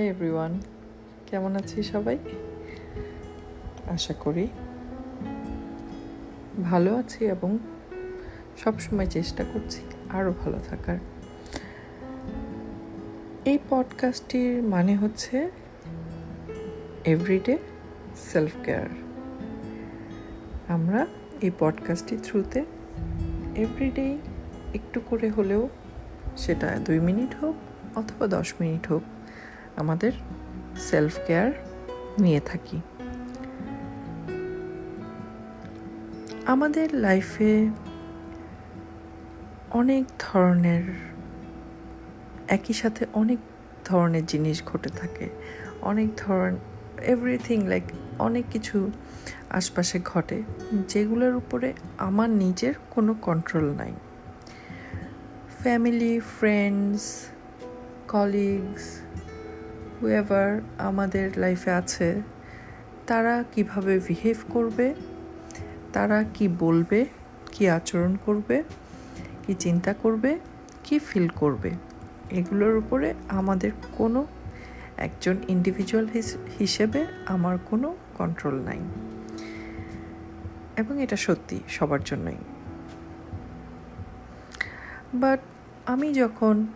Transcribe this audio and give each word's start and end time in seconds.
Hi 0.00 0.08
everyone 0.08 0.60
কেমন 1.26 1.56
আছি 1.56 1.82
সবাই? 1.82 2.18
আশা 3.90 4.14
করি 4.14 4.48
ভালো 6.64 6.96
আছি 6.96 7.24
এবং 7.24 7.58
সবসময় 8.64 9.06
চেষ্টা 9.06 9.44
করছি 9.44 9.80
আরও 10.10 10.34
ভালো 10.40 10.58
থাকার। 10.68 10.98
এই 13.44 13.58
পডকাস্টটির 13.70 14.62
মানে 14.62 14.96
হচ্ছে 14.96 15.50
এভরিডে 17.04 17.58
সেলফ 18.16 18.52
কেয়ার 18.64 18.88
আমরা 20.68 21.06
এই 21.40 21.50
পডকাস্টটির 21.58 22.18
থ্রুতে 22.22 22.64
এভরিডেই 23.56 24.18
একটু 24.74 25.00
করে 25.10 25.30
হলেও 25.30 25.68
সেটা 26.36 26.78
দুই 26.78 27.00
মিনিট 27.00 27.34
হোক 27.34 27.54
অথবা 27.98 28.26
দশ 28.26 28.54
মিনিট 28.60 28.86
হোক 28.86 29.02
আমাদের 29.76 30.12
সেলফ 30.76 31.18
কেয়ার 31.26 31.52
নিয়ে 32.18 32.40
থাকি। 32.40 32.80
আমাদের 36.46 36.94
লাইফে 36.94 37.70
অনেক 39.70 40.04
ধরনের, 40.18 40.82
একই 42.48 42.72
সাথে 42.72 43.06
অনেক 43.12 43.38
ধরনের 43.84 44.26
জিনিস 44.26 44.64
ঘটে 44.64 44.88
থাকে। 44.88 45.28
অনেক 45.82 46.08
ধরন 46.16 46.56
এভরিথিং 47.02 47.66
লাইক 47.66 47.82
অনেক 48.18 48.44
কিছু 48.52 48.90
আশপাশে 49.50 50.00
ঘটে, 50.04 50.42
যেগুলোর 50.88 51.36
উপরে 51.36 51.72
আমার 51.98 52.30
নিজের 52.30 52.74
কোনো 52.90 53.14
কন্ট্রোল 53.14 53.70
নাই। 53.70 53.92
ফ্যামিলি 55.60 56.20
ফ্রেন্ডস 56.20 57.26
কলিগস 58.08 59.00
হুয়েভার 60.00 60.60
আমাদের 60.78 61.30
লাইফে 61.36 61.70
আছে, 61.70 62.22
তারা 63.06 63.44
কীভাবে 63.52 63.98
বিহেভ 63.98 64.36
করবে, 64.48 64.94
তারা 65.92 66.24
কি 66.34 66.48
বলবে, 66.48 67.06
কি 67.52 67.68
আচরণ 67.68 68.16
করবে, 68.24 68.62
কি 69.46 69.54
চিন্তা 69.54 69.94
করবে, 69.94 70.38
কি 70.84 70.98
ফিল 70.98 71.28
করবে, 71.28 71.70
এগুলোর 72.30 72.76
উপরে 72.76 73.14
আমাদের 73.28 73.70
কোনো 73.92 74.26
একজন 74.96 75.36
ইন্ডিভিজুয়াল 75.48 76.06
হিসেবে 76.58 77.06
আমার 77.26 77.58
কোনো 77.66 77.96
কন্ট্রোল 78.14 78.54
নাই। 78.54 78.78
এবং 80.76 81.02
এটা 81.02 81.16
সত্যি 81.16 81.60
সবার 81.68 82.04
জন্যই। 82.04 82.36
বাট 85.14 85.40
আমি 85.86 86.12
যখন 86.12 86.66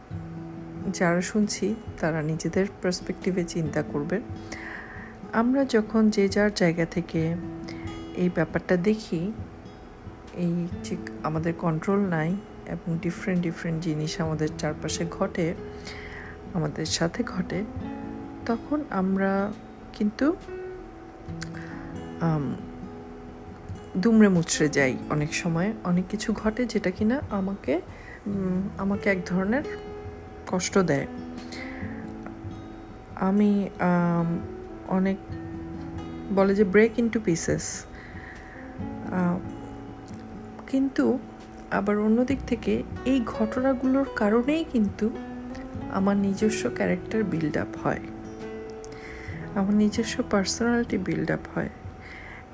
যারা 0.93 1.21
শুনছি, 1.21 1.75
তারা 2.01 2.23
নিজেদের 2.23 2.67
পার্সপেক্টিভে 2.83 3.45
চিন্তা 3.45 3.83
করবে। 3.83 4.21
আমরা 5.33 5.65
যখন 5.65 6.11
যে 6.11 6.29
যার 6.29 6.55
জায়গা 6.55 6.87
থেকে 6.87 7.37
এই 8.15 8.29
ব্যাপারটা 8.29 8.77
দেখি, 8.77 9.33
এই 10.37 10.69
যে 10.85 10.97
আমাদের 11.23 11.55
কন্ট্রোল 11.55 12.01
নাই 12.01 12.37
এবং 12.67 12.99
ডিফারেন্ট 12.99 13.43
ডিফারেন্ট 13.43 13.83
জিনিস 13.83 14.21
আমাদের 14.21 14.49
চারপাশে 14.59 15.05
ঘটে, 15.11 15.55
আমাদের 16.55 16.87
সাথে 16.87 17.25
ঘটে, 17.25 17.65
তখন 18.47 18.85
আমরা 18.91 19.53
কিন্তু 19.93 20.37
দুমড়ে 23.97 24.29
মুচড়ে 24.29 24.69
যাই 24.69 24.97
অনেক 25.11 25.35
সময়। 25.35 25.73
অনেক 25.85 26.05
কিছু 26.09 26.33
ঘটে 26.33 26.67
যেটা 26.67 26.91
কিনা 26.91 27.21
আমাকে 27.31 27.81
আমাকে 28.79 29.11
এক 29.11 29.19
ধরনের 29.27 29.94
কষ্ট 30.47 30.79
দেয়। 30.79 31.07
আমি 33.17 33.69
অনেক 34.89 35.17
বলে 36.35 36.55
যে 36.55 36.65
ব্রেক 36.65 36.99
ইন্টু 36.99 37.21
পিসেস 37.21 37.85
কিন্তু 40.69 41.19
আবার 41.71 41.99
অন্যদিক 41.99 42.39
থেকে 42.47 42.83
এই 43.05 43.21
ঘটনাগুলোর 43.27 44.07
কারণেই 44.17 44.65
কিন্তু 44.73 45.11
আমার 45.93 46.17
নিজস্ব 46.17 46.71
ক্যারেক্টার 46.75 47.25
বিল্ড 47.25 47.57
আপ 47.57 47.77
হয়। 47.83 48.01
আমার 49.55 49.75
নিজস্ব 49.75 50.23
পার্সোনালিটি 50.31 50.99
বিল্ড 50.99 51.31
আপ 51.31 51.45
হয়। 51.55 51.71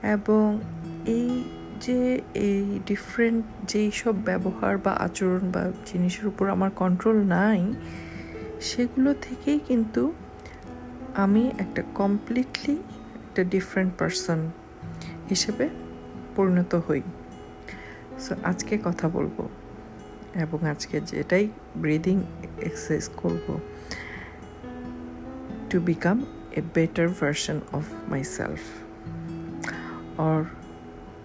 এবং 0.03 0.61
এই 1.07 1.45
যে 1.81 2.21
এই 2.35 2.81
ডিফারেন্ট 2.87 3.45
যেই 3.69 3.91
সব 3.91 4.15
ব্যবহার 4.25 4.79
বা 4.79 4.93
আচরণ 4.93 5.51
বা 5.51 5.63
জিনিসের 5.87 6.27
উপর 6.27 6.49
আমার 6.49 6.71
কন্ট্রোল 6.71 7.19
নাই, 7.37 7.73
সেগুলো 8.61 9.15
থেকেই 9.21 9.61
কিন্তু 9.69 10.13
আমি 11.15 11.51
একটা 11.59 11.83
কমপ্লিটলি 11.95 12.77
একটা 13.15 13.45
ডিফারেন্ট 13.45 13.93
পারসন 13.99 14.51
হিসেবে 15.29 15.69
পরিণত 16.37 16.75
হই। 16.89 17.03
সো 18.21 18.35
আজকে 18.43 18.79
কথা 18.85 19.09
বলব 19.09 19.37
এবং 20.35 20.59
আজকে 20.67 21.01
যেটাই 21.01 21.49
ব্রিদিং 21.77 22.17
এক্সারসাইজ 22.63 23.11
করব 23.17 23.47
to 25.71 25.81
become 25.81 26.17
a 26.57 26.61
better 26.75 27.09
version 27.09 27.61
of 27.73 27.85
myself 28.25 28.63
or 30.21 30.60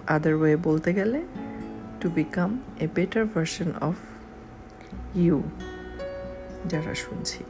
other 0.07 0.33
way 0.33 0.57
বলতে 0.57 0.93
গেলে 0.93 1.23
to 1.99 2.09
become 2.09 2.59
a 2.79 2.87
better 2.95 3.25
version 3.25 3.71
of 3.81 3.95
you 5.15 5.43
যারা 6.65 6.95
শুনছি। 6.95 7.43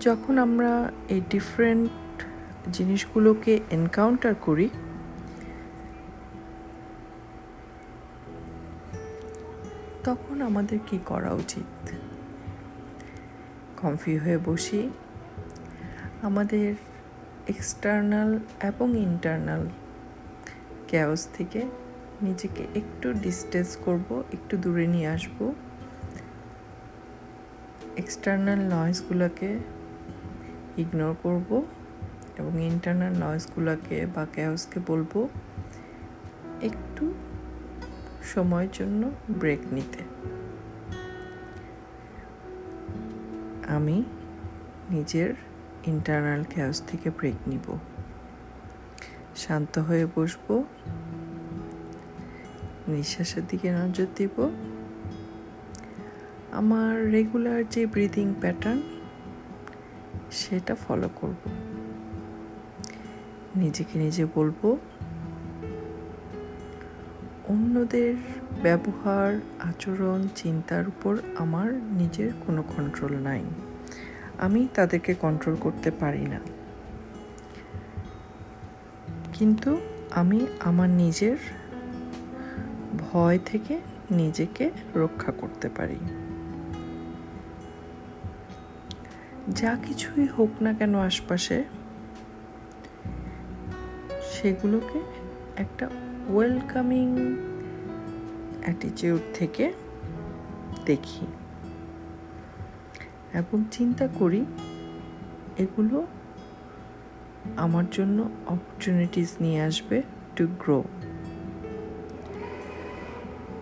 যখন 0.00 0.38
আমরা 0.38 0.92
এই 1.08 1.20
ডিফারেন্ট 1.30 1.90
জিনিসগুলোকে 2.72 3.60
এনকাউন্টার 3.70 4.34
করি, 4.34 4.68
তখন 10.04 10.42
আমাদের 10.42 10.78
কি 10.86 10.98
করা 11.06 11.32
উচিত? 11.32 11.90
কমফি 13.76 14.18
হয়ে 14.18 14.38
বসি। 14.38 14.90
আমাদের 16.22 16.74
এক্সটার্নাল 17.50 18.38
এবং 18.62 18.88
ইন্টারনাল 18.98 19.68
ক্যাওস 20.88 21.28
থেকে 21.32 21.60
নিজেকে 22.22 22.62
একটু 22.74 23.12
ডিস্টেন্স 23.12 23.76
করব, 23.84 24.08
একটু 24.32 24.56
দূরে 24.56 24.86
নিয়ে 24.86 25.06
আসব। 25.06 25.38
এক্সটার্নাল 27.96 28.58
নয়েজগুলোকে 28.58 29.58
ইগনোর 30.76 31.14
করব 31.22 31.62
এবং 32.38 32.62
ইন্টারনাল 32.62 33.12
নয়েজগুলোকে 33.12 34.06
বা 34.14 34.26
ক্যাওসকে 34.32 34.80
বলব, 34.86 35.28
একটু 36.62 37.14
সময়ের 38.24 38.68
জন্য 38.72 39.10
ব্রেক 39.30 39.62
নিতে। 39.72 40.02
আমি 43.68 44.04
নিজের 44.90 45.49
ইন্টারনাল 45.86 46.44
ক্যাওস 46.44 46.82
থেকে 46.86 47.10
ব্রেক 47.10 47.48
নিব। 47.48 47.78
শান্ত 49.36 49.78
হয়ে 49.78 50.06
বসবো। 50.16 50.64
নিঃশ্বাসের 52.88 53.42
দিকে 53.48 53.72
নজর 53.72 54.06
দিব। 54.16 54.50
আমার 56.52 57.10
রেগুলার 57.10 57.68
যে 57.68 57.86
ব্রিদিং 57.86 58.34
প্যাটার্ন 58.40 58.80
সেটা 60.30 60.74
ফলো 60.74 61.08
করব। 61.16 61.50
নিজেকে 63.56 63.98
নিজে 63.98 64.26
বলব, 64.34 64.78
অন্যদের 67.48 68.14
ব্যবহার, 68.62 69.40
আচরণ, 69.58 70.28
চিন্তার 70.36 70.88
উপর 70.88 71.18
আমার 71.36 71.72
নিজের 71.72 72.30
কোনো 72.46 72.62
কন্ট্রোল 72.62 73.16
নাই। 73.16 73.44
আমি 74.40 74.68
তাদেরকে 74.74 75.14
কন্ট্রোল 75.14 75.56
করতে 75.60 75.90
পারি 75.90 76.26
না। 76.26 76.40
কিন্তু 79.32 79.80
আমি 80.10 80.46
আমার 80.60 80.90
নিজের 80.90 81.36
ভয় 82.98 83.38
থেকে 83.46 83.80
নিজেকে 84.10 84.70
রক্ষা 84.94 85.32
করতে 85.32 85.68
পারি। 85.68 85.98
যা 89.48 89.76
কিছুই 89.86 90.26
হোক 90.26 90.62
না 90.62 90.72
কেন 90.72 90.94
আশপাশে, 90.94 91.64
সেগুলোকে 94.32 95.00
একটা 95.56 95.90
ওয়েলকামিং 96.28 97.36
অ্যাটিটিউড 98.60 99.20
থেকে 99.34 99.72
দেখি। 100.84 101.26
এবং 103.34 103.64
চিন্তা 103.70 104.08
করি 104.08 104.44
এগুলো 105.56 106.06
আমার 107.56 107.84
জন্য 107.90 108.30
অপরচুনিটিস 108.46 109.40
নিয়ে 109.40 109.62
আসবে 109.62 110.02
to 110.36 110.46
grow 110.46 110.84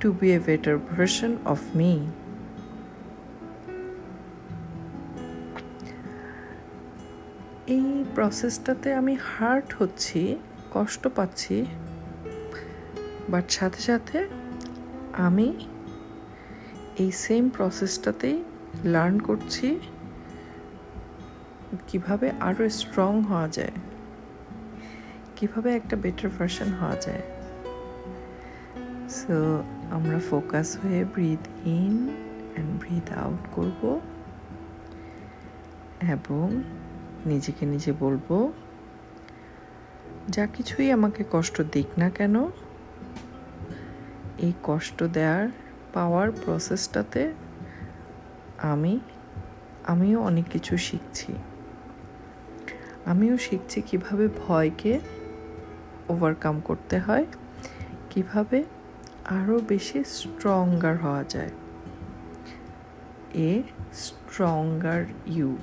to 0.00 0.12
be 0.12 0.32
a 0.32 0.38
better 0.38 0.78
version 0.78 1.36
of 1.44 1.76
me 1.76 2.00
এই 7.66 8.04
প্রসেসটাতে 8.14 8.94
আমি 8.94 9.16
হার্ট 9.16 9.74
হচ্ছি, 9.78 10.36
কষ্ট 10.70 11.08
পাচ্ছি 11.08 11.64
বাট 13.28 13.50
সাথে 13.50 13.80
সাথে 13.80 14.26
আমি 15.12 15.54
এই 16.96 17.10
সেম 17.12 17.50
প্রসেসটাতেই 17.50 18.44
লার্ন 18.84 19.16
করছি 19.18 19.68
কীভাবে 21.88 22.26
আরও 22.40 22.64
স্ট্রং 22.70 23.12
হওয়া 23.22 23.48
যায়, 23.48 23.76
কীভাবে 25.36 25.68
একটা 25.76 25.96
বেটার 25.96 26.30
ভার্সন 26.36 26.70
হওয়া 26.80 26.96
যায়। 27.06 27.24
সো 29.18 29.36
আমরা 29.90 30.18
ফোকাস 30.30 30.68
হয়ে 30.82 31.04
breathe 31.04 31.42
in 31.78 31.94
and 32.54 32.70
breathe 32.80 33.06
out 33.12 33.42
করব 33.52 34.00
এবং 36.14 36.46
নিজেকে 37.26 37.66
নিজে 37.66 37.92
বলব, 38.00 38.52
যা 40.28 40.46
কিছুই 40.46 40.88
আমাকে 40.92 41.22
কষ্ট 41.30 41.56
দিক 41.72 41.88
না 41.98 42.10
কেন, 42.10 42.34
এই 44.38 44.52
কষ্ট 44.62 45.02
দেওয়ার 45.02 45.46
পাওয়ার 45.92 46.28
প্রসেসটাতে 46.32 47.22
আমি, 48.58 49.00
আমিও 49.84 50.22
অনেক 50.22 50.44
কিছু 50.50 50.76
শিখছি। 50.76 51.32
আমিও 53.06 53.36
শিখছি 53.36 53.82
কীভাবে 53.82 54.28
ভয়কে 54.28 55.00
ওভারকাম 56.08 56.60
করতে 56.60 56.98
হয়, 56.98 57.26
কীভাবে 58.10 58.64
আরও 59.24 59.60
বেশি 59.68 60.04
স্ট্রঙ্গার 60.04 60.96
হওয়া 60.96 61.24
যায়। 61.24 61.50
এ 63.34 63.62
স্ট্রঙ্গার 63.92 65.04
ইউ 65.26 65.56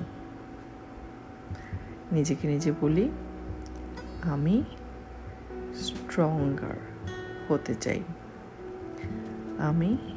নিজেকে 2.12 2.48
নিজে 2.48 2.72
বলি, 2.80 3.10
আমি 4.22 4.64
স্ট্রঙ্গার 5.74 6.76
হতে 7.48 7.74
চাই। 7.74 8.02
আমি 9.58 10.15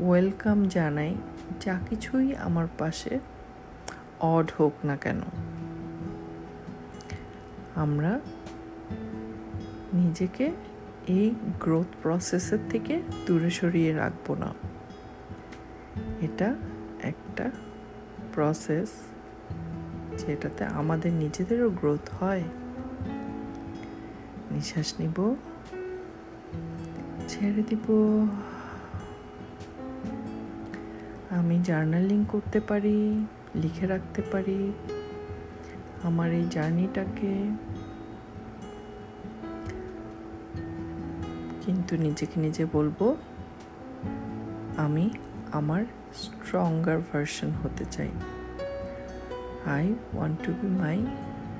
ওয়েলকাম 0.00 0.68
জানাই, 0.68 1.14
যা 1.60 1.78
কিছুই 1.90 2.36
আমার 2.36 2.66
পাশে 2.78 3.18
অড 4.20 4.50
হোক 4.60 4.72
না 4.84 4.96
কেন। 4.96 5.20
আমরা 7.74 8.20
নিজেকে 9.92 10.50
এই 11.06 11.34
গ্রোথ 11.60 11.86
প্রসেসের 12.02 12.58
থেকে 12.70 13.02
দূরে 13.26 13.50
সরিয়ে 13.50 13.92
রাখব 13.92 14.34
না। 14.34 14.54
এটা 16.20 16.54
একটা 17.02 17.50
প্রসেস 18.34 18.88
যেটাতে 20.18 20.64
আমাদের 20.64 21.12
নিজেদেরও 21.12 21.70
গ্রোথ 21.70 22.14
হয়। 22.20 22.42
নিঃশ্বাস 24.50 24.94
নিব, 25.00 25.34
ছেড়ে 27.28 27.62
দিব। 27.62 27.86
আমি 31.40 31.56
জার্নালিং 31.68 32.20
করতে 32.28 32.58
পারি, 32.60 32.98
লিখে 33.54 33.86
রাখতে 33.86 34.20
পারি। 34.32 34.60
আমার 36.02 36.28
এই 36.32 36.46
জার্নিটাকে 36.50 37.32
কিন্তু 41.62 41.92
নিজেকে 41.96 42.36
নিজে 42.40 42.64
বলব, 42.72 42.98
আমি 44.84 45.04
আমার 45.52 45.82
স্ট্রঙ্গার 46.22 46.98
ভার্সন 47.08 47.50
হতে 47.62 47.84
চাই। 47.84 48.10
I 49.76 49.84
want 50.14 50.36
to 50.44 50.50
be 50.60 50.68
my 50.82 50.98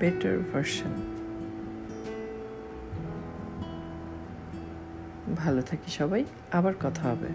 better 0.01 0.37
version 0.51 0.93
ভালো 5.37 5.61
থাকি 5.63 5.91
সবাই, 5.91 6.23
আবার 6.53 6.75
কথা 6.85 7.03
হবে। 7.11 7.31